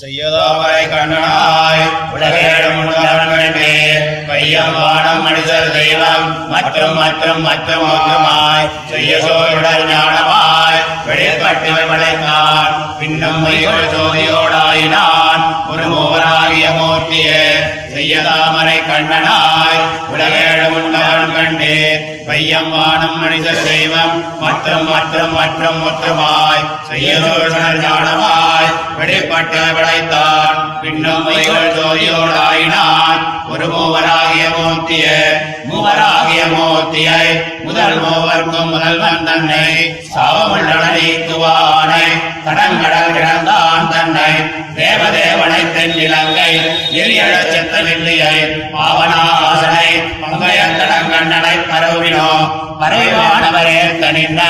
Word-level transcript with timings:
செய்யதாமரை 0.00 0.84
கண்ணனாய் 0.86 1.84
உலகேடும் 2.14 2.80
உணர்வே 2.80 3.72
பையம் 4.28 4.76
மனிதர் 5.24 5.70
தெய்வம். 5.72 6.26
மற்றும் 6.48 6.96
மற்றும் 6.96 7.42
மற்றும் 7.42 7.84
ஒன்றுமாய் 7.90 8.68
செய்ய 8.90 9.20
ஞானமாய் 9.88 10.80
வெளிப்பட்டு 11.06 11.72
விளைத்தான் 11.90 12.74
பின்னும் 12.98 13.44
ஜோதியோடாயினான் 13.92 15.44
ஒரு 15.70 15.86
மூவராகிய 15.86 16.66
மூர்த்தியே 16.70 17.42
செய்யதாமரை 17.94 18.78
கண்ணனாய் 18.90 19.82
உலகேடும் 20.12 20.76
உண்டவன் 20.78 21.34
கண்டே. 21.34 21.78
பையம் 22.28 22.70
வானம் 22.70 23.20
மனித 23.20 23.50
தெய்வம் 23.50 24.40
மற்றும் 24.40 24.88
மற்றும் 24.88 25.34
மற்றும் 25.34 25.78
மொத்தமாய் 25.86 26.64
செய்ய 26.88 27.18
ஞானமாய் 27.84 28.70
வெளிப்பட்டு 28.98 29.60
விளைத்தான். 29.76 30.80
பின்னும் 30.80 31.24
மைகள் 31.24 31.74
ஜோதியோடாயினான். 31.76 33.22
ஒரு 33.48 33.66
மூவராகிய 33.66 34.44
மூர்த்திய 34.58 35.04
மூவராகிய 35.70 36.42
மூர்த்தியை 36.56 37.26
முதல் 37.64 38.00
மூவர்க்கும் 38.04 38.70
முதல்வன் 38.70 39.24
தன்னை. 39.24 39.68
சாவமுள்ள 40.14 40.70
நீக்குவானை 40.96 42.06
தடங்கடல் 42.46 43.14
கிடந்தான் 43.16 43.88
தன்னை. 43.88 44.32
தேவதேவனை 44.76 45.60
தென்னிலங்கை 45.74 46.50
எரியழச் 46.92 47.50
செத்த 47.52 47.82
வெள்ளியை 47.84 48.36
பாவனாசனை 48.74 49.88
பங்கைய 50.22 50.60
பரவினோ 51.70 52.28
பரவானவரே 52.80 53.80
தனின்ன 54.00 54.40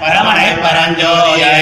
பரமனை 0.00 0.48
பரஞ்சோதியை 0.62 1.58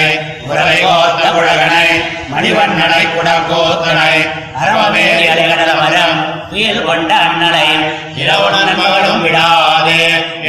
உறவை 0.47 0.77
கோத்த 0.81 1.23
குழகனை 1.31 1.87
மணிவண்ணனை 2.31 3.03
குடக்கோத்தனை 3.07 4.13
அரவமேறி 4.61 5.25
அலைகடல 5.27 5.71
மரம் 5.75 6.19
துயில் 6.49 6.85
கொண்ட 6.85 7.11
அண்ணனை 7.23 7.67
இரவுடன் 8.15 8.71
மகளும் 8.77 9.21
விடாதே 9.21 10.01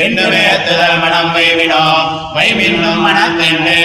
என்றுமே 0.03 0.45
துதல் 0.59 0.99
மனம் 0.99 1.33
வைவினோ. 1.35 1.83
வைமின்னும் 2.35 3.03
மனத்தென்று 3.03 3.79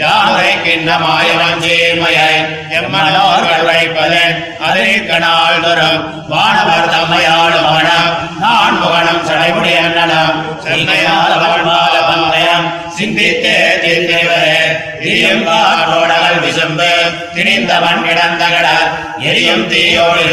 யாரைக்கின்ற 0.00 0.90
மாயவன் 0.98 1.62
சீர்மையை 1.62 2.32
எம்மனோ 2.78 3.24
படைப்பதன் 3.80 4.56
அதனை 4.58 4.94
கணால் 4.94 5.60
தரும். 5.62 6.28
வானவர் 6.28 6.88
தம்மையாடும் 6.88 7.72
மனம். 7.72 8.38
நான் 8.40 8.78
முகனும் 8.80 9.26
சடைமுடி 9.28 9.92
நலம். 9.92 10.60
சென்னையால் 10.62 11.32
அவள் 11.32 11.64
பந்தயம் 12.08 12.72
சிந்தித்தே 12.98 13.69
எரியும் 15.32 16.40
விசும்பு 16.40 16.88
திணிந்தவன் 17.34 18.02
கிடந்த 18.02 18.44
கடல் 18.46 18.86
எரியும் 19.22 19.68
தீயோடு 19.68 20.24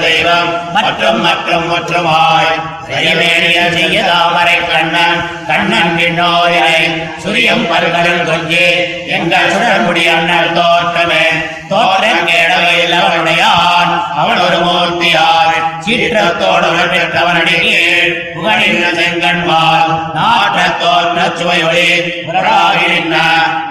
தெய்வம் 0.00 0.50
மற்றும் 0.72 1.20
மற்றும் 1.20 1.66
முற்றுமாய் 1.68 2.52
ஜெயமேனிய 2.88 3.60
செய்ய 3.70 4.02
தாமரை 4.02 4.56
கண்ணன் 4.64 5.18
கண்ணன் 5.46 5.92
பின்னோரினை 5.98 6.78
சுரியம் 7.24 7.66
பல்களில் 7.66 8.24
கொஞ்சி 8.24 8.64
எங்கள் 9.08 9.52
சுடர்முடி 9.52 10.04
அண்ணல் 10.08 10.52
தோற்றமே. 10.52 11.24
தோற்றம் 11.68 12.26
கேடவையில் 12.26 12.94
அவனுடையான் 12.98 13.92
அவன் 14.14 14.40
ஒரு 14.40 14.58
மூர்த்தியார் 14.58 15.56
சீற்றத்தோடு 15.86 16.68
பெற்றவனடி 16.88 17.56
கீழ் 17.60 18.14
புகழின் 18.34 18.84
செங்கண்மால் 18.98 19.86
நாட்ட 20.14 20.58
தோற்ற 20.78 21.20
சுவையொளி 21.38 21.88
உலகாகின்ற 22.26 23.16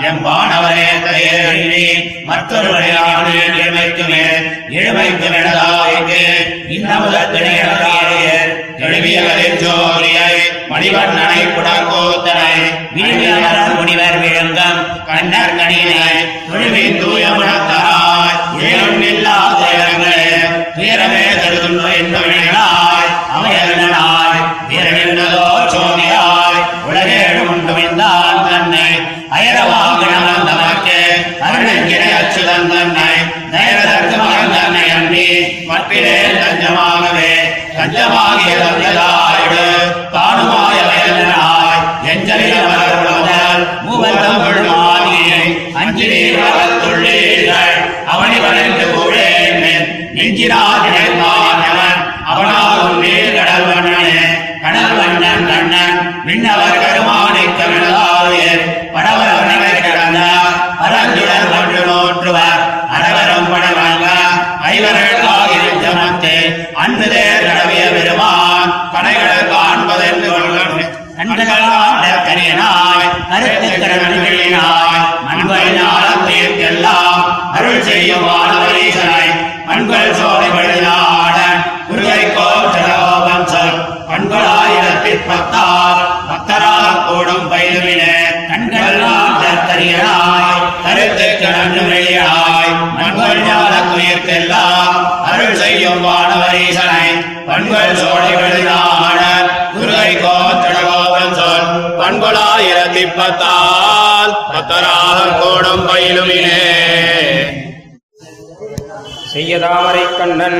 எம்பானவரே 0.05 0.89
தயேறி 1.05 1.85
மற்றொருவரையான 2.27 3.25
இழுமைக்குமே 3.53 4.25
இழுமைக்கும் 4.71 5.35
எனதாய்க்கு 5.35 6.21
இன்னமுதத்தினையே 6.75 7.65
எழுவியவரின் 8.85 9.59
ஜோலியை 9.59 10.31
மணிவண்ணனை 10.69 11.41
புடங்கோத்தனை 11.47 12.49
விரும்பியவர் 12.95 13.75
முனிவர் 13.77 14.17
விழுங்கம் 14.21 14.81
கண்ணர் 15.07 15.55
கணினை 15.57 16.09
தொழுவின் 16.47 16.99
தூயமுனத்தாய் 17.01 18.37
ஏழும் 18.65 19.05
இல்லாத 19.09 19.61
இடங்களே 19.75 20.27
வீரமே 20.77 21.23
தருகின்ற 21.35 21.87
என்பவர்களாய் 21.99 23.09
அவையர்களாய் 23.35 24.14
மற்றிலே 35.67 36.17
தஞ்சமாகவே 36.35 37.31
தஞ்சமாகிய 37.75 38.51
தஞ்சதாயிடு 38.61 39.63
தானுமாய 40.13 40.77
வயலனாய் 40.87 41.81
எஞ்சலில் 42.11 42.65
மூவர் 43.85 44.21
தமிழ் 44.23 44.61
மாதிரியை 44.67 45.41
அஞ்சு 45.75 46.07
வளர்த்துள்ளீர்கள் 46.37 47.75
அவனை 48.07 48.39
வளர்ந்து 48.39 48.85
கூழேன் 48.89 49.63
நெஞ்சினார் 50.15 50.85
இணைந்தானவன் 50.89 52.01
அவனாகும் 52.25 52.99
நீர் 53.01 53.35
கடல் 53.37 53.67
வண்ணனே 53.69 54.17
கடல் 54.63 54.97
வண்ணன் 54.97 55.47
கண்ணன் 55.49 55.99
விண்ணவர் 56.25 56.84
கண்களால் 71.17 72.23
கரியனாய் 72.23 73.05
கருத்து 73.29 73.67
கடனாய் 73.73 75.03
மண்களினால் 75.25 76.23
தீர்க்கெல்லாம் 76.25 77.21
அருள் 77.51 77.83
செய்யும் 77.83 78.25
வானவரீசனை 78.25 79.27
மண்கள் 79.67 80.11
சோலை 80.13 80.49
வழியாட 80.49 81.37
குருகை 81.87 82.23
கோபம் 82.31 83.47
சொல் 83.47 83.79
பண்களாயிரத்தில் 84.09 85.23
பத்தார் 85.23 86.03
பத்தராக 86.27 86.91
கூடும் 87.05 87.47
பயிலுவினே 87.49 88.17
கண்களால் 88.49 89.63
கரியனாய் 89.63 90.61
கருத்து 90.83 91.29
கடந்து 91.35 91.85
வெளியாய் 91.85 92.75
மண்கள் 92.97 93.43
அருள் 95.29 95.57
செய்யும் 95.57 96.05
பண்கள் 97.47 97.95
சோலை 97.95 98.31
வழியாட 98.35 99.21
சொல் 102.21 103.05
பத்தால் 103.15 104.33
பத்தராக 104.51 105.19
கோடம் 105.41 105.85
பயிலுமினே. 105.87 106.59
செய்யதாமரை 109.33 110.03
கண்ணன் 110.17 110.59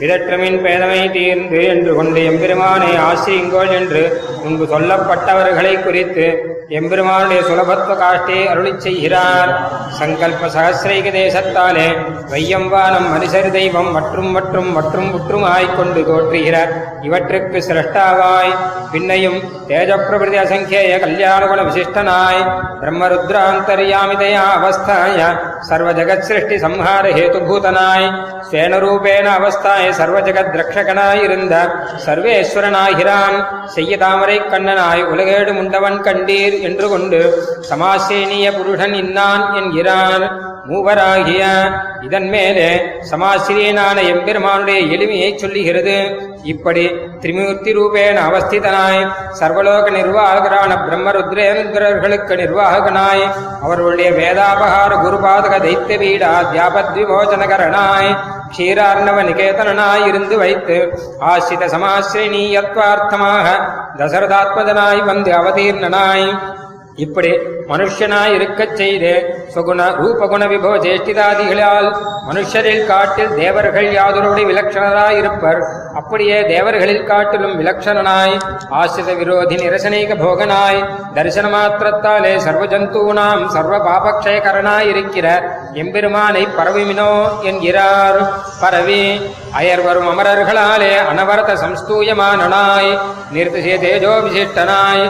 பிதற்றமின் 0.00 0.58
பேதமை 0.62 1.10
தீர்ந்து 1.12 1.64
என்று 1.64 1.94
கொண்டு 1.94 2.20
எம்பெருமானை 2.24 2.90
ஆசிரியங்கோள் 2.96 3.72
என்று 3.72 4.02
முன்பு 4.44 4.64
சொல்லப்பட்டவர்களை 4.64 5.82
குறித்து 5.82 6.26
எம்பெருமானுடைய 6.68 7.42
சுலபத்துவ 7.42 7.94
காஷ்டே 7.94 8.46
அருளிச் 8.46 8.76
செய்கிறார். 8.76 9.68
சங்கல்ப 9.98 10.46
சகசிரைக 10.46 11.10
தேசத்தாலே 11.10 11.96
வையம்பானம் 12.30 13.12
மனுஷர் 13.14 13.50
தெய்வம் 13.50 13.92
மற்றும் 13.92 14.30
மற்றும் 14.30 14.72
மற்றும் 14.72 15.12
முற்றுமாய்க் 15.12 15.76
கொண்டு 15.76 16.00
தோற்றுகிறார். 16.00 16.72
இவற்றுக்கு 17.02 17.64
சிரஷ்டாவாய். 17.68 18.54
பின்னையும் 18.92 19.42
தேஜப்பிரபிருதி 19.68 20.36
அசங்கேய 20.36 20.98
கல்யாணகுண 20.98 21.62
விசிஷ்டனாய். 21.62 22.62
பிரம்மருத்ராந்தர்யாமிதயா 22.80 24.44
அவஸ்தாய 24.62 25.38
சர்வ 25.60 25.92
ஜகத் 25.92 26.18
சிருஷ்டி 26.18 26.54
சம்ஹார 26.54 27.02
ஹேதுபூதனாய். 27.02 28.26
ஸ்வேனரூபேண 28.50 29.26
அவஸ்தாய 29.40 29.90
சர்வ 29.90 30.20
ஜகத் 30.20 30.62
ரக்ஷகனாய் 30.62 31.70
சர்வேஸ்வரனாகிறான். 32.06 33.66
செய்ய 33.66 33.98
தாமரை 33.98 34.40
கண்ணனாய் 34.40 35.04
உலகேடு 35.04 35.52
முண்டவன் 35.52 36.02
கண்டீர். 36.02 36.51
என்று 36.60 36.88
கொண்டு 36.88 37.20
சமாசேனிய 37.60 38.52
புருஷன் 38.52 38.94
இன்னான் 38.94 39.44
என்கிறார் 39.54 40.24
மூவராகிய 40.68 41.42
இதன் 42.06 42.28
மேலே 42.34 42.68
சமாசிரியனான 43.10 43.96
எம்பெருமானுடைய 44.12 44.78
எளிமையை 44.96 45.30
சொல்லுகிறது. 45.42 45.96
இப்படி 46.52 46.84
திரிமூர்த்தி 47.22 47.70
ரூபேன 47.78 48.16
அவஸ்திதனாய் 48.28 49.00
சர்வலோக 49.40 49.86
நிர்வாகரான 49.98 50.70
பிரம்மருத்ரேந்திரர்களுக்கு 50.84 52.36
நிர்வாகனாய் 52.42 53.24
அவர்களுடைய 53.64 54.10
வேதாபகார 54.18 54.92
குருபாதக 55.04 55.54
தைத்திய 55.66 55.98
வீடா 56.04 56.32
தியாபத் 56.52 56.94
விமோசனகரனாய் 56.98 58.10
க்ஷீரார்ணவ 58.54 59.18
நிகேதனாய் 59.28 60.06
இருந்து 60.06 60.38
வைத்து 60.42 60.78
ஆசிரித 61.32 61.68
சமாசிரீயத்வார்த்தமாக 61.74 63.46
தசரதாத்மதனாய் 64.00 65.00
வந்து 65.10 65.30
அவதீர்ணனாய். 65.40 66.28
இப்படி 66.96 67.30
மனுஷனாய் 67.68 68.34
இருக்கச் 68.34 68.76
செய்து 68.76 69.40
சுகுண 69.54 69.82
ரூபகுண 69.96 70.48
விபவ 70.48 70.76
ஜேஷ்டிதாதிகளால் 70.76 71.94
மனுஷரில் 72.28 72.86
காட்டில் 72.86 73.34
தேவர்கள் 73.34 73.92
யாதொருடைய 73.92 74.46
விலட்சணராய் 74.46 75.16
இருப்பர் 75.16 75.60
அப்படியே 75.94 76.42
தேவர்களில் 76.42 77.04
காட்டிலும் 77.04 77.56
விலட்சணனாய் 77.56 78.34
ஆசிரித 78.70 79.14
விரோதி 79.14 79.56
நிரசனீக 79.56 80.14
போகனாய் 80.14 80.80
தரிசன 81.14 81.48
மாத்திரத்தாலே 81.48 82.38
சர்வ 82.38 82.66
ஜந்தூனாம் 82.66 83.48
சர்வ 83.48 83.78
பாபக்ஷயகரனாய் 83.78 84.88
இருக்கிற 84.88 85.26
எம்பெருமானை 85.74 86.46
பரவிமினோ 86.58 87.40
என்கிறார். 87.42 88.18
பரவி 88.60 89.30
அயர் 89.54 89.80
வரும் 89.80 90.08
அமரர்களாலே 90.08 90.94
அனவரத 91.10 91.54
சம்ஸ்தூயமானனாய் 91.54 92.90
நிர்திசய 93.32 93.76
தேஜோ 93.78 94.20
விசிஷ்டனாய் 94.20 95.04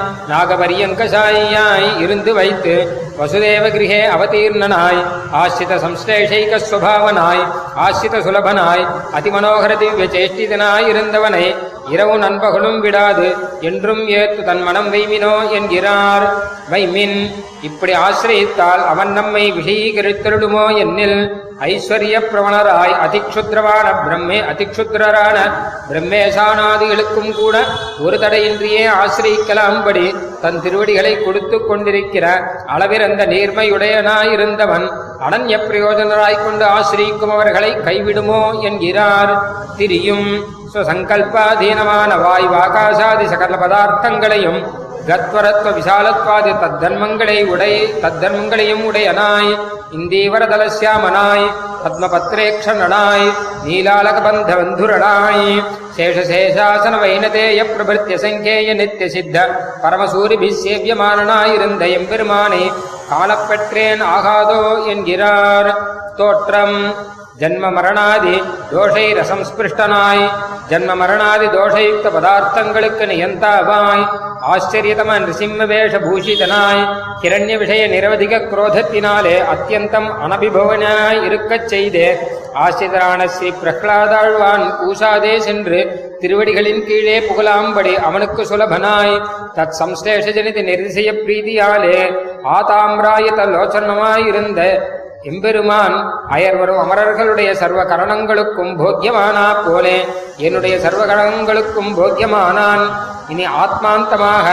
நாகபரியங்கசாயியாய் 1.72 2.00
இருந்து 2.00 2.34
வைத்து 2.34 2.74
வசுதேவ 3.19 3.64
கிரகே 3.74 4.00
அவதீர்ணனாய். 4.16 5.00
ஆசிரித 5.32 5.74
சம்ஸ்லேஷைக 5.84 6.60
ஆசிரித 7.74 8.19
சுலபனாய். 8.19 8.84
அதிமனோகர 9.19 9.72
திவ்ய 9.78 10.06
சேஷ்டிதனாய் 10.14 10.88
இருந்தவனை 10.92 11.44
இரவு 11.90 12.19
நண்பகலும் 12.19 12.81
விடாது 12.81 13.29
என்றும் 13.61 14.02
ஏத்து 14.08 14.43
தன் 14.44 14.62
மனம் 14.62 14.93
வைமினோ 14.93 15.50
என்கிறார். 15.50 16.26
வைமின் 16.73 17.17
இப்படி 17.62 17.93
ஆசிரியித்தால் 17.93 18.82
அவன் 18.87 19.12
நம்மை 19.12 19.52
விஷயீகரித்தருடுமோ 19.52 20.67
என்னில் 20.82 21.19
ஐஸ்வர்ய 21.61 22.17
பிரவணராய் 22.31 22.94
அதிக்ஷுத்ரவான 23.05 23.87
பிரம்மே 24.05 24.38
அதிக்ஷுத்ரரான 24.52 25.37
பிரம்மேசானாதிகளுக்கும் 25.90 27.32
கூட 27.34 27.64
ஒரு 28.05 28.19
தடையின்றியே 28.19 28.84
ஆசிரியிக்கலாம்படி 29.02 30.06
தன் 30.40 30.61
திருவடிகளை 30.61 31.25
கொடுத்து 31.25 31.58
கொண்டிருக்கிற 31.58 32.26
அளவிறந்த 32.67 33.26
நேர்மையுடையனாயிருந்தவன் 33.26 34.87
அனன்ய 35.26 35.56
பிரயோஜனராய் 35.69 36.43
கொண்டு 36.44 36.64
ஆசிரியிக்கும் 36.64 37.34
அவர்களை 37.34 37.70
கைவிடுமோ 37.87 38.61
என்கிறார். 38.61 39.32
திரியும் 39.76 40.26
சுசங்கல்பாதீனமான 40.75 41.71
வாய் 41.80 42.48
ஆகாசாதி 42.62 43.26
சகல 43.32 43.56
பதார்த்தங்களையும் 43.62 44.60
கத்வரத்வ 45.08 45.69
விசாலத்வாதி 45.78 46.52
தத்தன்மங்களை 46.62 47.36
உடை 47.52 47.72
தத்தன்மங்களையும் 48.02 48.82
உடையனாய் 48.88 49.52
இந்தீவரதலசியாமனாய் 49.98 51.46
பத்மபத்ரேக்ஷணனாய் 51.84 53.26
நீலாலகபந்த 53.64 54.50
பந்துரணாய் 54.60 55.48
சேஷசேஷாசன 55.96 56.94
வைனதேய 57.02 57.64
பிரபத்திய 57.72 58.19
சங்கேய 58.19 58.74
நித்திய 58.74 59.08
சித்த 59.10 59.36
பரமசூரிபிஸ் 59.82 60.62
சேவியமானனாயிருந்த 60.64 61.86
எம்பெருமானே 61.98 62.64
காலப்பெற்றேன் 63.10 64.02
ஆகாதோ 64.16 64.86
என்கிறார். 64.86 65.70
தோற்றம். 66.16 66.78
ஜன்ம 67.40 67.67
மரணாதி 67.76 68.34
தோஷை 68.73 69.05
ரசம்ஸ்பிருஷ்டனாய் 69.19 70.25
ஜன்ம 70.70 70.90
மரணாதி 71.02 71.46
தோஷயுக்த 71.55 72.06
பதார்த்தங்களுக்கு 72.17 73.05
நியந்தாவாய். 73.12 74.05
ஆச்சரியதம 74.52 75.11
நிருசிம்மவேஷ 75.23 75.94
பூஷிதனாய் 76.05 76.82
கிரண்ய 77.23 77.56
விஷய 77.62 77.82
நிரவதிக 77.94 78.43
குரோதத்தினாலே 78.50 79.34
அத்தியந்தம் 79.55 80.08
அனபிபவனாய் 80.25 81.20
இருக்கச் 81.29 81.69
செய்தே. 81.73 82.06
ஆசிரியரான 82.64 83.26
ஸ்ரீ 83.34 83.50
பிரஹ்லாதாழ்வான் 83.62 84.64
பூசாதே 84.81 85.34
சென்று 85.49 85.81
திருவடிகளின் 86.23 86.82
கீழே 86.88 87.19
புகழாம்படி 87.29 87.94
அவனுக்கு 88.08 88.43
சுலபனாய். 88.50 89.14
தத் 89.56 89.76
சம்ஸ்லேஷ 89.81 90.26
ஜனித 90.38 90.58
நிர்திசய 90.70 91.11
பிரீதியாலே 91.25 92.00
ஆதாம்ராயத 92.56 93.40
லோச்சனமாயிருந்த 93.55 94.61
எம்பெருமான் 95.22 96.12
அயர்வரும் 96.30 96.80
அமரர்களுடைய 96.84 97.52
சர்வ 97.52 97.84
கரணங்களுக்கும் 97.84 98.78
போக்கியமானா 98.78 99.66
போலே. 99.66 100.06
என்னுடைய 100.36 100.80
சர்வ 100.80 101.06
கரணங்களுக்கும் 101.06 101.98
போக்கியமானான். 101.98 102.84
இனி 103.28 103.46
ஆத்மாந்தமாக 103.46 104.46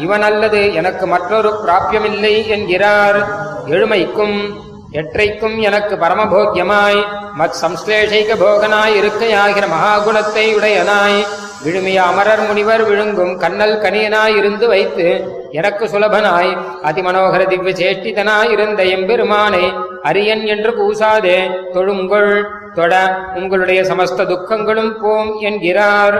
இவனல்லது 0.00 0.74
எனக்கு 0.74 1.06
மற்றொரு 1.06 1.60
பிராபியமில்லை 1.66 2.46
என்கிறார். 2.46 3.26
எழுமைக்கும் 3.66 4.54
எற்றைக்கும் 4.92 5.58
எனக்கு 5.58 5.94
பரமபோக்கியமாய். 5.96 7.04
மத் 7.38 7.56
சம்ஸ்லேஷைக 7.62 8.34
போகனாய் 8.34 8.96
இருக்கையாகிற 9.00 9.64
மகாகுணத்தை 9.66 10.46
உடையனாய். 10.54 11.26
விழுமிய 11.64 11.98
அமரர் 12.10 12.42
முனிவர் 12.46 12.84
விழுங்கும் 12.84 13.32
கண்ணல் 13.38 13.80
கனியனாய் 13.84 14.36
இருந்து 14.36 14.66
வைத்து 14.68 15.06
எனக்கு 15.52 15.84
சுலபனாய் 15.88 16.52
அதிமனோகர 16.88 17.42
திவ்ய 17.48 17.74
சேஷ்டிதனாய் 17.80 18.50
இருந்த 18.50 18.82
எம்பெருமானை 18.96 19.64
அரியன் 20.08 20.44
என்று 20.54 20.70
பூசாதே 20.78 21.38
தொழுங்கொள் 21.74 22.32
தொட 22.74 22.94
உங்களுடைய 23.34 23.80
சமஸ்த 23.82 24.26
துக்கங்களும் 24.32 24.92
போம் 25.02 25.30
என்கிறார். 25.40 26.16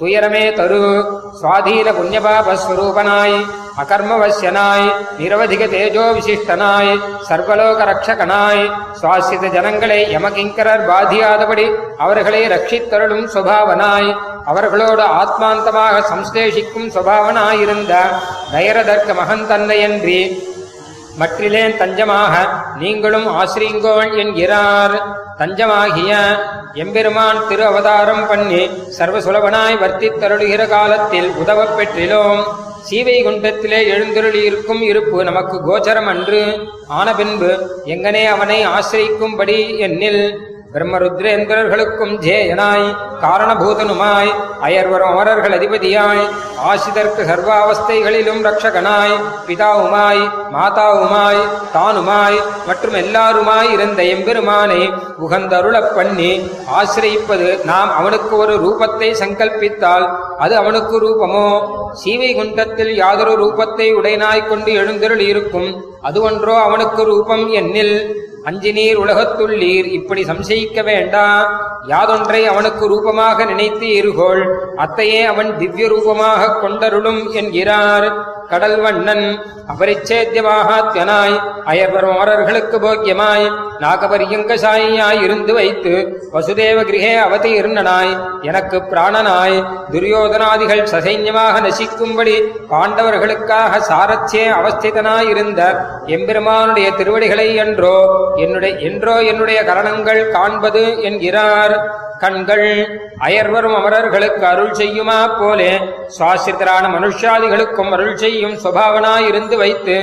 துயரமே 0.00 0.44
தரு 0.58 0.82
சுவாதீன 1.40 1.88
புண்ணியபாபஸ்வரூபனாய். 1.98 3.38
அகர்மவசியனாய் 3.82 4.86
நிரவதிக 5.18 5.62
தேஜோ 5.66 6.04
விசிஷ்டனாய் 6.16 6.92
சர்வலோக 7.28 7.84
ரக்ஷகனாய் 7.84 8.62
சுவாசித 9.00 9.50
ஜனங்களை 9.52 10.00
யமகிங்கரர் 10.12 10.84
பாதியாதபடி 10.88 11.66
அவர்களை 11.98 12.42
ரட்சித்தருளும் 12.48 13.26
சுபாவனாய் 13.34 14.10
அவர்களோடு 14.46 15.04
ஆத்மாந்தமாக 15.16 15.96
சம்ஸ்லேஷிக்கும் 16.10 16.88
சுபாவனாயிருந்த 16.94 17.94
நயரதர்க்க 18.52 19.18
மகந்தன்னையன்றி 19.20 20.20
மற்றிலேன் 21.20 21.78
தஞ்சமாக 21.78 22.34
நீங்களும் 22.78 23.28
ஆசிரிங்கோள் 23.36 24.12
என்கிறார் 24.16 24.94
தஞ்சமாகிய 25.38 26.12
எம்பெருமான் 26.74 27.44
திரு 27.48 27.64
அவதாரம் 27.64 28.24
பண்ணி 28.26 28.62
சர்வசுலபனாய் 28.98 29.80
வர்த்தித்தருளுகிற 29.82 30.64
காலத்தில் 30.68 31.30
உதவப் 31.36 31.76
பெற்றிலோம் 31.76 32.42
சீவை 32.84 33.16
குண்டத்திலே 33.22 33.80
எழுந்தருளியிருக்கும் 33.86 34.82
இருப்பு 34.82 35.18
நமக்கு 35.24 35.56
கோச்சரம் 35.60 36.06
அன்று 36.06 36.40
ஆன 36.90 37.08
பின்பு 37.14 37.50
எங்கனே 37.86 38.22
அவனை 38.26 38.58
ஆசிரிக்கும்படி 38.66 39.58
என்னில் 39.78 40.22
பிரம்மருத்ரேந்திரர்களுக்கும் 40.74 42.18
ஜேயனாய் 42.18 42.84
காரணபூதனுமாய் 43.20 44.30
அயர்வரும் 44.60 45.08
அமரர்கள் 45.08 45.54
அதிபதியாய் 45.54 46.22
ஆசிதற்கு 46.62 47.22
சர்வாவஸ்தைகளிலும் 47.22 48.42
ரட்சகனாய் 48.42 49.14
பிதாவுமாய் 49.46 50.22
மாதாவுமாய் 50.52 51.40
தானுமாய் 51.72 52.38
மற்றும் 52.66 52.94
எல்லாருமாய் 52.94 53.72
இருந்த 53.72 54.02
எம்பெருமானை 54.02 54.80
உகந்தருளப் 55.18 55.94
பண்ணி 55.94 56.30
ஆசிரியிப்பது 56.72 57.64
நாம் 57.64 57.90
அவனுக்கு 57.90 58.36
ஒரு 58.36 58.56
ரூபத்தை 58.56 59.10
சங்கல்பித்தால் 59.12 60.06
அது 60.38 60.56
அவனுக்கு 60.56 60.98
ரூபமோ? 61.00 61.46
சீவை 61.92 62.34
குண்டத்தில் 62.34 62.96
யாதொரு 62.96 63.34
ரூபத்தை 63.36 63.92
உடையனாய் 63.94 64.48
கொண்டு 64.48 64.72
எழுந்தருள் 64.72 65.20
இருக்கும் 65.20 65.70
அது 66.00 66.22
ஒன்றோ 66.22 66.62
அவனுக்கு 66.62 67.04
ரூபம் 67.04 67.48
என்னில்? 67.52 67.96
அஞ்சினீர் 68.44 69.00
உலகத்துள்ளீர். 69.04 69.86
இப்படி 69.92 70.22
சம்சயிக்க 70.22 70.84
வேண்டா 70.84 71.24
யாதொன்றை 71.86 72.46
அவனுக்கு 72.46 72.86
ரூபமாக 72.86 73.44
நினைத்து 73.44 73.88
இருகோள். 73.88 74.42
அத்தையே 74.76 75.24
அவன் 75.24 75.58
திவ்ய 75.58 75.88
ரூபமாக 75.88 76.60
கொண்டருளும் 76.60 77.32
என்கிறார். 77.32 78.08
கடல் 78.50 78.78
வண்ணன். 78.84 79.26
அபரிச்சேத்தியமாகாத்தியனாய் 79.72 81.36
அயர்வரோரர்களுக்கு 81.70 82.76
போக்கியமாய். 82.84 83.46
நாகபரியங்கசாயியாய் 83.82 85.20
இருந்து 85.26 85.52
வைத்து 85.58 85.92
வசுதேவ 86.34 86.78
கிரகே 86.90 87.12
அவதீர்ணனாய். 87.26 88.12
எனக்கு 88.48 88.78
பிராணனாய். 88.90 89.58
துரியோதனாதிகள் 89.92 90.82
சசைன்யமாக 90.92 91.54
நசிக்கும்படி 91.66 92.36
பாண்டவர்களுக்காக 92.72 93.80
சாரச்சே 93.90 94.44
அவஸ்திதனாயிருந்த 94.58 95.60
எம்பெருமானுடைய 96.16 96.90
திருவடிகளை 96.98 97.48
என்றோ 97.64 97.96
என்னுடைய 98.36 98.74
என்றோ 98.90 99.16
என்னுடைய 99.32 99.60
கரணங்கள் 99.70 100.22
காண்பது 100.36 100.84
என்கிறார். 101.08 101.76
கண்கள் 102.22 102.66
அயர்வரும் 103.26 103.76
அமரர்களுக்கு 103.78 104.44
அருள் 104.52 104.74
செய்யுமா 104.80 105.18
போலே 105.38 105.70
சுவாசித்தரான 106.16 106.84
மனுஷாதிகளுக்கும் 106.96 107.92
அருள் 107.96 108.16
செய்யும் 108.16 108.56
சுபாவனாயிருந்து 108.64 109.56
வைத்து 109.56 109.96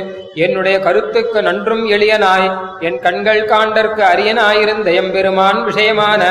என்னுடைய 0.46 0.80
கருத்துக்கு 0.80 1.42
நன்றும் 1.42 1.84
எளியனாய் 1.96 2.48
என் 2.80 3.00
கண்கள் 3.00 3.42
காண்டற்கு 3.46 4.04
அரியனாயிருந்த 4.12 4.92
எம்பெருமான் 5.02 5.60
விஷயமான 5.70 6.22